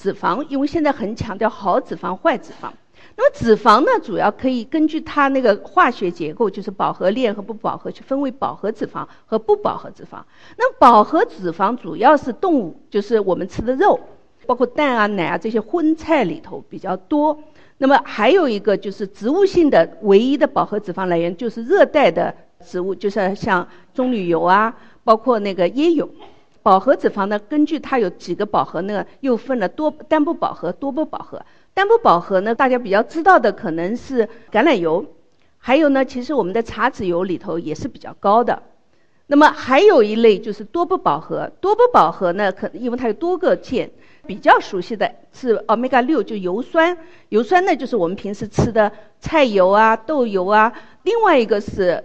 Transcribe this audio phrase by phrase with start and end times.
[0.00, 2.70] 脂肪，因为现在很强调好脂肪、坏脂肪。
[3.16, 10.22] 那么脂肪呢，主要可以根据它那个化学结构，就是饱和链和不饱和，去分为饱和脂肪和不饱和脂肪。
[10.56, 14.00] 那饱和脂肪主要是动物，就是我们吃的肉，
[14.46, 17.38] 包括蛋啊、奶啊这些荤菜里头比较多。
[17.76, 26.08] 那么还有一个就是植物性的唯一的饱和脂肪来源，就是热带的植物，就是像棕榈油啊，包括那个椰油。
[26.62, 31.42] 饱和脂肪呢，根据它有几个饱和呢，又分了多单不饱和、多不饱和。
[31.72, 35.06] 单不饱和呢，大家比较知道的可能是橄榄油，
[35.58, 38.62] 还有呢，其实我们的茶籽油里头也是比较高的。
[39.28, 43.90] 那么还有一类就是多不饱和，多不饱和呢，可因为它有多个键，
[44.26, 46.98] 比较熟悉的是欧米伽六，就油酸。
[47.30, 50.72] 油酸呢，就是我们平时吃的菜油啊、豆油啊。
[51.04, 52.04] 另外一个是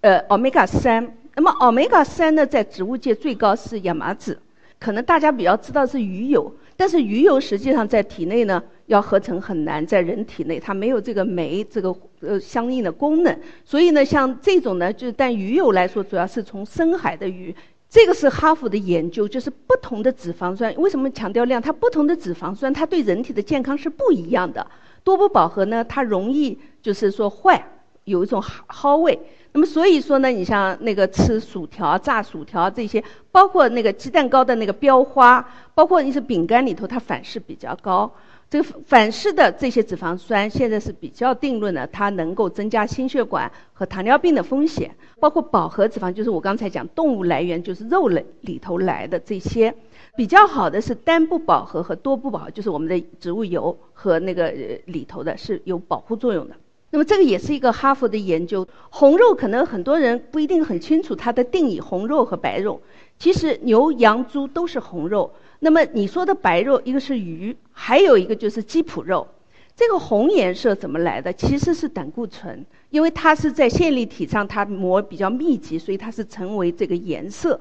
[0.00, 1.16] 呃欧米伽三。
[1.36, 4.38] 那么欧米伽三呢，在植物界最高是亚麻籽，
[4.78, 17.54] 可能大家比较知道是鱼油，但是鱼油实际上在体内呢要合成很难，在人体内它没有这个酶这个呃相应的功能，所以呢像这种呢，就是但鱼油来说，主要是从深海的鱼，
[17.88, 21.62] 这个是哈佛的研究，就是不同的脂肪酸，为什么强调量？
[21.62, 24.66] 它不同的脂肪酸，它对人体的健康是不一样的。
[25.02, 27.64] 多不饱和呢，它容易就是说坏，
[28.10, 29.18] 有一种蒿味。
[29.52, 35.44] 那么所以说呢，你像那个吃薯条、炸薯条这些，包括那个鸡蛋糕的那个标花，
[35.74, 38.12] 包括一些饼干里头，它反式比较高。
[38.48, 44.90] 这个反式的这些脂肪酸，现在是比较定论的，它能够增加心血管和糖尿病的风险。
[45.20, 49.74] 包括饱和脂肪，就是我刚才讲动物来源，就是肉类里头来的这些。
[50.16, 54.50] 比较好的是单不饱和和多不饱和，就是我们的植物油和那个
[54.86, 56.54] 里头的是有保护作用的。
[56.90, 58.66] 那么这个也是一个哈佛的研究。
[58.90, 62.82] 红肉可能很多人不一定很清楚它的定义，红肉和白肉。
[63.18, 65.32] 其实牛、羊、猪都是红肉。
[65.60, 69.28] 那么你说的白肉，一个是鱼，还有一个就是鸡脯肉。
[69.76, 71.32] 这个红颜色怎么来的？
[71.32, 77.60] 其实是胆固醇，因为它是在线粒体上，它膜比较密集，所以它是成为这个颜色。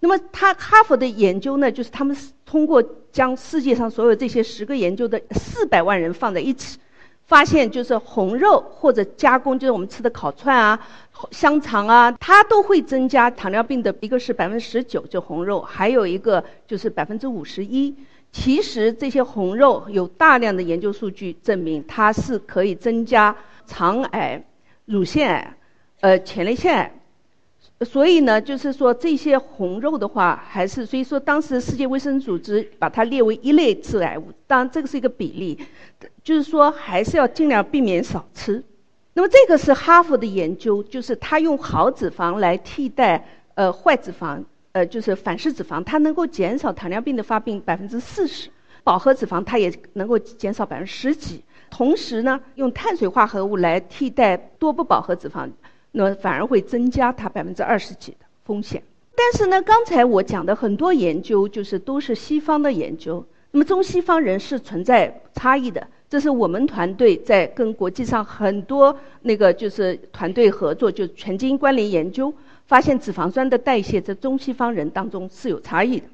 [0.00, 2.14] 那么它哈佛的研究呢，就是他们
[2.44, 6.78] 通过将世界上所有这些十个研究的四百万人放在一起。
[7.26, 10.78] 发现就是红肉或者加工，就是我们吃的烤串啊、
[11.30, 13.94] 香肠啊，它都会增加糖尿病的。
[14.00, 17.94] 一个是百分之十九，就红肉；还有一个就是百分之五十一。
[18.30, 23.34] 其实这些红肉有大量的研究数据证明，它是可以增加
[23.66, 24.44] 肠癌、
[24.84, 25.56] 乳腺癌、
[26.00, 26.92] 呃前列腺癌。
[27.80, 35.58] 所以呢，就是说这些红肉的话，还是所以说当时世界卫生组织把它列为一类致癌物，当然这个是一个比例，
[36.22, 38.62] 就是说还是要尽量避免少吃。
[39.12, 44.42] 那么这个是哈佛的研究，就是他用好脂肪来替代呃坏脂肪，
[44.72, 48.48] 呃就是反式脂肪，它能够减少糖尿病的发病百分之四十，
[48.82, 51.42] 饱和脂肪它也能够减少百分之十几。
[51.70, 55.50] 同时呢，用碳水化合物来替代多不饱和脂肪。
[55.96, 58.82] 那反而会增加它百分之二十几的风险。
[59.14, 65.86] 但是呢，刚才我讲的很多研究就是都是西方的研究，那么中西方人是存在差异的。
[66.10, 72.32] 这是我们团队在跟国际上很多那个就是团队合作，就全基因关联研究，
[72.66, 76.06] 发现脂肪酸的代谢在中西方人当中是有差异的。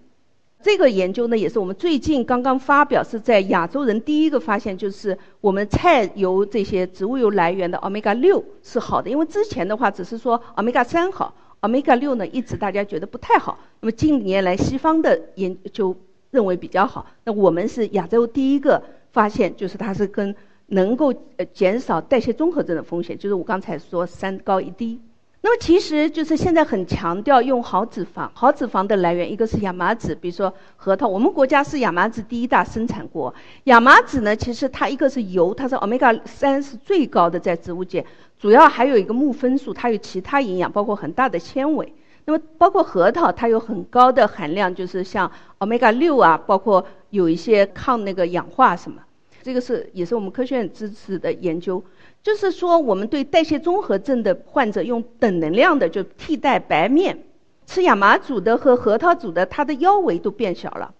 [0.63, 9.09] 这个研究呢，也是我们最近刚刚发表，是在亚洲人第一个发现，就是我们菜油这些植物油来源的 omega 六是好的。
[9.09, 13.59] 因为之前的话只是说 omega 三好，，omega 六呢一直大家觉得不太好。
[13.81, 15.97] 那么近年来西方的研究
[16.31, 17.07] 认为比较好。
[17.25, 18.83] 那我们是亚洲第一个
[19.13, 20.37] 发现，就是它是跟
[20.67, 25.01] 能够呃减少代谢综合症的风险，就是我刚才说三高一低。
[25.43, 33.35] 那么其实就是现在很强调用好脂肪，好脂肪的来源一个是亚麻籽，比如说核桃，我们国家是亚麻籽第一大生产国。
[33.65, 38.05] 亚麻籽呢，其实它一个是油，它是欧米伽三是最高的在植物界，
[38.39, 41.91] 主要还有一个木酚素，它有其他营养，包括很大的纤维。
[42.27, 49.01] 那么包括核桃，它有很高的含量，就是像欧米伽六啊，包括有一些抗那个氧化什么，
[49.43, 51.83] 这个是也是我们科学院支持的研究。
[52.23, 57.19] 就是说，我们对代谢综合症的患者用等能量的就替代白面，
[57.67, 60.93] 吃亚麻籽的和核桃煮的，它的腰围都变小了，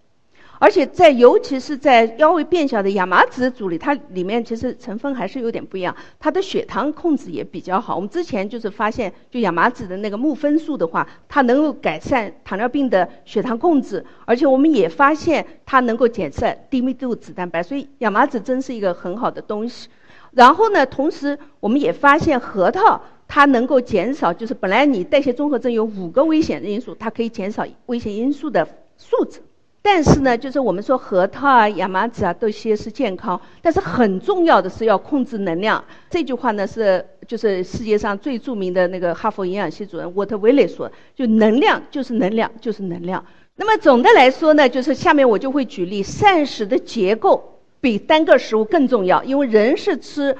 [0.57, 7.95] 而且在尤其是在腰围变小的亚麻籽组里，它里面其实成分还是有点不一样，它的血糖控制也比较好。
[7.95, 19.87] 我们之前就是发现，就亚麻籽的那个木酚素的话，它能够改善糖尿病的血糖控制，而且我们也发现它能够减少低密度脂蛋白，所以亚麻籽真是一个很好的东西。
[20.31, 28.67] 然后呢，同时我们也发现核桃它能够减少，就是本来你代谢综合征有五个危险因素，它可以减少危险因素的
[28.97, 29.41] 数字。
[29.83, 33.41] 但是呢，就是我们说核桃啊、亚麻籽啊，这些是健康。
[33.63, 35.83] 但是很重要的是要控制能量。
[36.07, 43.25] 这句话呢是就是世界上最著名的那个哈佛营养系主任沃特威雷说：“就能量就是能量就是能量。”
[43.57, 47.50] 那么总的来说呢，就是下面我就会举例，膳食的结构
[47.81, 50.37] 比单个食物更重要，因为人是吃，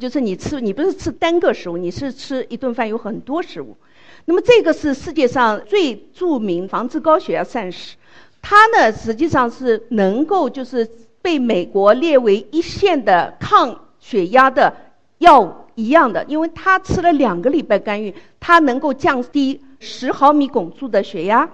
[0.00, 3.76] 就是你吃你不是吃单个食物，你是吃一顿饭有很多食物。
[4.24, 7.96] 那么这个是世界上最著名防治高血压膳食。
[8.40, 10.88] 它呢，实际上是能够就是
[11.20, 14.72] 被美国列为一线的抗血压的
[15.18, 21.48] 药物一样的，因为它吃了两个礼拜干预，它能够降低十毫米汞柱的血压。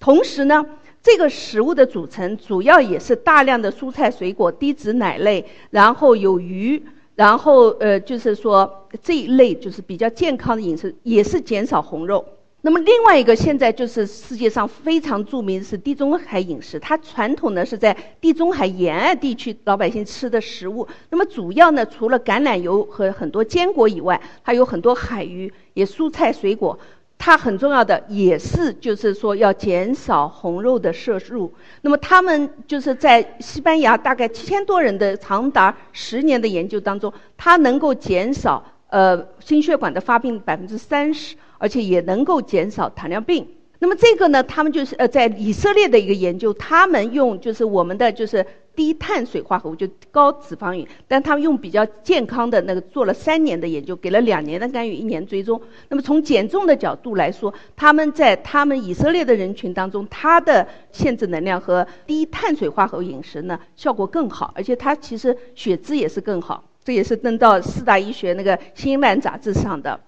[0.00, 0.64] 同时呢，
[1.02, 6.82] 这个食物的组成主要也是大量的蔬菜水果、低脂奶类，然后有鱼，
[7.14, 12.24] 然后呃，就是说这一类就是比较健康的饮食，也是减少红肉。
[12.60, 20.86] 那么另外一个现在就是世界上非常著名是地中海饮食，它传统呢是在地中海沿岸地区老百姓吃的食物。
[21.10, 26.76] 那么主要呢除了橄榄油和很多坚果以外，还有很多海鱼，也蔬菜水果。
[27.18, 31.52] 它很重要的也是就是说要减少红肉的摄入。
[31.82, 41.36] 那么他们就是在西班牙大概七千多人的长达十年的研究当中，它能够减少呃心血管的发病百分之三十。
[41.60, 43.44] 而且也能够减少糖尿病。
[43.80, 48.46] 那么这个呢，他们就是呃，在以色列的一个研究，他们用就是我们的就是
[48.78, 55.60] 低碳水化合物，就高脂肪饮，但他们用比较健康的那个做了三年的研究，给了两年的干预，一年追踪。
[55.88, 66.62] 那么从减重的角度来说，他们在他们以色列的人群当中，它的限制能量和低碳水化合物饮食呢效果更好，而且它其实血脂也是更好。
[66.84, 69.98] 这也是登到四大医学那个新兰杂志上的。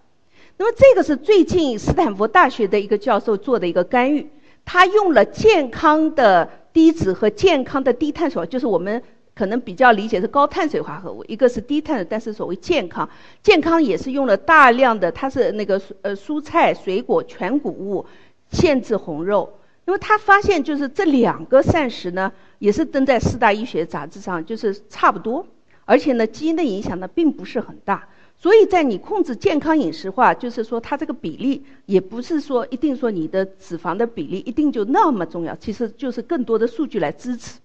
[0.59, 4.31] 那么这个是最近斯坦福大学的一个教授做的一个干预，
[4.65, 9.03] 他用了健康的低脂和健康的低碳水，就是我们
[9.35, 13.09] 可能比较理解是高碳水化合物，一个是低碳，但是所谓健康，
[13.43, 18.07] 健康也是用了大量的，它是那个呃蔬菜、水果、全谷物，
[18.51, 19.53] 限制红肉。
[19.87, 25.45] 那么他发现就是这两个膳食呢，也是登在四大医学杂志上，就是差不多，
[25.85, 28.07] 而且呢基因的影响呢并不是很大。
[28.41, 37.59] 所以在你控制健康饮食化，就是说它这个比例也不是说一定说你的脂肪的比例一定就那么重要，其实就是更多的数据来支持。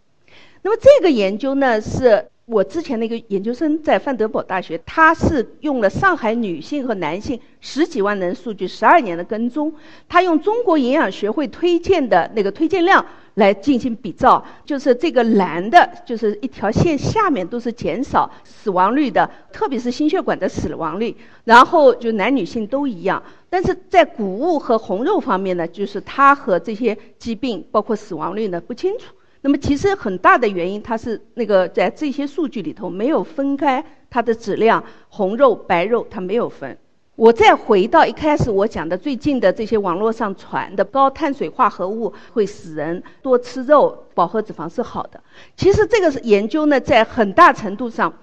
[0.62, 2.27] 那么这个研究呢是。
[2.48, 9.74] 我之前的一个研究生在范德堡大学，他是用了上海女性和男性十几万人数据，十二年的跟踪，
[10.07, 13.04] 他用中国营养学会推荐的那个推荐量
[13.36, 29.14] 来进行比照，就是这个蓝的，就是一条线下面都是减少死亡率的，特别是心血管的死亡率，然后就男女性都一样，但是在谷物和红肉方面呢，就是它和这些疾病包括死亡率呢不清楚。
[29.42, 36.75] 那么其实很大的原因，它是那个在这些数据里头没有分开它的质量，红肉白肉它没有分。
[37.15, 45.19] 我再回到一开始我讲的最近的这些网络上传的高碳水化合物会使人，多吃肉饱和脂肪是好的。
[45.55, 48.13] 其实这个研究呢，在很大程度上，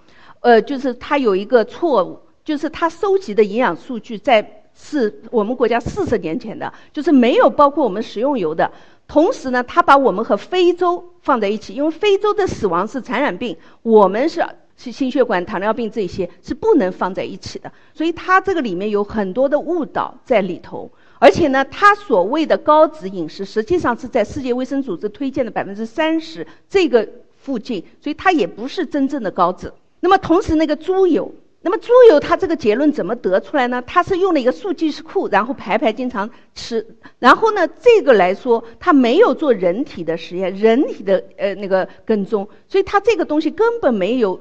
[0.40, 8.70] 呃，就是它有一个错误，就是它收集的营养数据在是我们国家四十年前的，就是没有包括我们食用油的。
[9.08, 14.44] 同时呢，他把我们和非洲放在一起，因为非洲的死亡是传染病，我们是
[14.76, 20.90] 是心血管、糖尿病这些是不能放在一起的，所以它这个里面有很多的误导在里头。
[21.18, 29.72] 而且呢，它所谓的高脂饮食，实际上是在世界卫生组织推荐的百分之三十这个附近，所以它也不是真正的高脂。
[30.00, 31.32] 那么同时，那个猪油。
[31.64, 33.80] 那么猪油它这个结论怎么得出来呢？
[33.86, 36.84] 它是用了一个数据库，然后排排经常吃，
[37.20, 44.40] 然后呢，这个来说它没有做人体的实验，人体的呃那个跟踪，所以它这个东西根本没有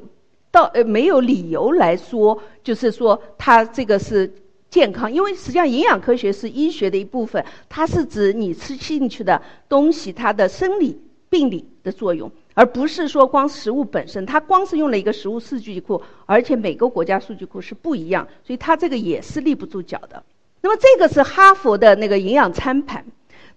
[0.51, 4.31] 到呃没有理由来说，就是说它这个是
[4.69, 12.31] 健康，因为实际上营养科学是医学的一部分，它是指你吃进去的东西它的生理病理的作用。
[12.53, 20.21] 而不是说光食物本身，它光是用了一个食物数据库，而且每个国家数据库是不一样，所以它这个也是立不住脚的。
[20.59, 23.05] 那么这个是哈佛的那个营养餐盘，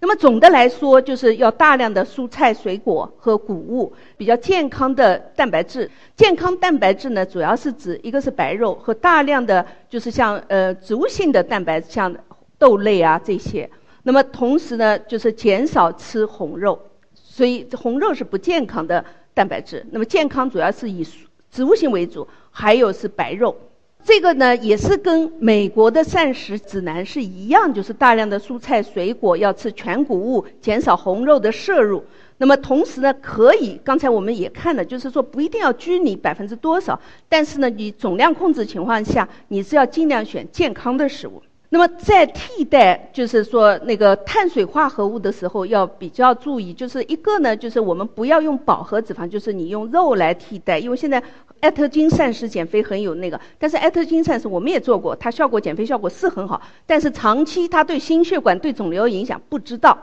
[0.04, 5.90] 那么总的来说，就是要大量的蔬菜、水果和谷物，比较健康的蛋白质。
[6.14, 12.14] 健康蛋白质呢，主要是指一个是白肉和大量的就是像呃植物性的蛋白，像
[12.58, 13.70] 豆类啊这些。
[14.02, 16.78] 那么同时呢，就是减少吃红肉，
[17.14, 19.87] 所以红肉是不健康的蛋白质。
[19.90, 21.02] 那么健康主要是以
[21.50, 23.56] 植物性为主，还有是白肉。
[24.04, 32.04] 这个呢，也是跟美国的膳食指南是一样，就是大量的蔬菜水果要吃全谷物，减少红肉的摄入。
[32.37, 41.42] 那么同时呢，可以刚才我们也看了，就是说不一定要拘泥百分之多少，但是呢，你总量控制情况下，你是要尽量选健康的食物。
[41.75, 51.21] 那么在替代就是说那个碳水化合物的时候，要比较注意，就是一个呢，就是我们不要用饱和脂肪，就是你用肉来替代，因为现在
[51.59, 59.99] 艾特金膳食减肥很有那个，但是艾特金膳食我们也做过，它效果减肥效果是很好，但是长期它对心血管对肿瘤影响不知道。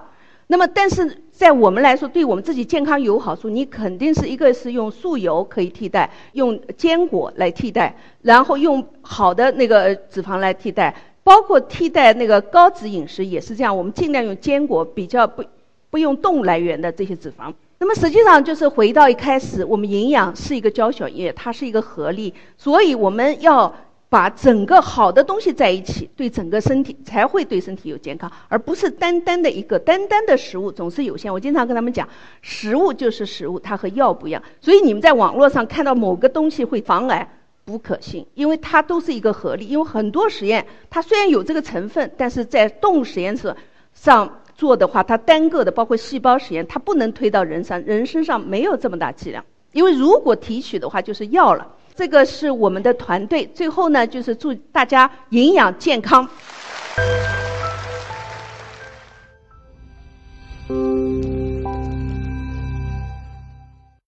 [0.47, 10.93] 那么但是在我们来说，对我们自己健康有好处，你肯定是一个是用素油可以替代，用坚果来替代，然后用好的那个脂肪来替代。
[11.23, 15.43] 包括替代那个高脂饮食也是这样，我们尽量用坚果，比较不
[15.89, 17.53] 不用动物来源的这些脂肪。
[17.77, 23.73] 那么实际上就是回到一开始，我们营养是一个交小叶，它是一个合力，所以我们要
[24.09, 31.31] 把整个好的东西在一起，对整个身体才会对身体有健康，而不是单单的一个单单的食物总是有限。
[31.31, 32.07] 我经常跟他们讲，
[32.41, 34.41] 食物就是食物，它和药不一样。
[34.59, 37.27] 所以你们在网络上看到某个东西会防癌。
[37.71, 39.65] 不可信，因为它都是一个合力。
[39.67, 43.55] 因为很多实验，它虽然有这个成分，但是在动物实验室
[43.93, 49.43] 上做的话，它单个的，包括细胞实验，它不能推到人上，人身上没有这么大剂量。
[49.71, 51.67] 因为如果提取的话，就是药了。
[51.95, 53.45] 这个是我们的团队。
[53.53, 56.27] 最后呢，就是祝大家营养健康。